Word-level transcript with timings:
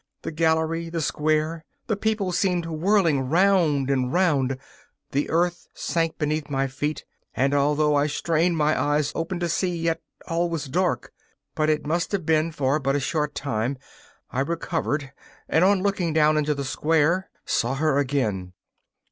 The 0.23 0.31
gallery, 0.31 0.89
the 0.89 0.99
square, 0.99 1.63
the 1.85 1.95
people 1.95 2.31
seemed 2.31 2.65
whirling 2.65 3.29
round 3.29 3.91
and 3.91 4.11
round; 4.11 4.57
the 5.11 5.29
earth 5.29 5.67
sank 5.75 6.17
beneath 6.17 6.49
my 6.49 6.65
feet, 6.65 7.05
and, 7.35 7.53
although 7.53 7.93
I 7.95 8.07
strained 8.07 8.57
my 8.57 8.75
eyes 8.81 9.11
open 9.13 9.39
to 9.41 9.47
see, 9.47 9.75
yet 9.77 10.01
all 10.27 10.49
was 10.49 10.65
dark. 10.65 11.13
But 11.53 11.69
it 11.69 11.85
must 11.85 12.13
have 12.13 12.25
been 12.25 12.51
for 12.51 12.79
but 12.79 12.95
a 12.95 12.99
short 12.99 13.35
time; 13.35 13.77
I 14.31 14.39
recovered, 14.39 15.11
and, 15.47 15.63
on 15.63 15.83
looking 15.83 16.13
down 16.13 16.35
into 16.35 16.55
the 16.55 16.65
square, 16.65 17.29
saw 17.45 17.75
her 17.75 17.99
again. 17.99 18.53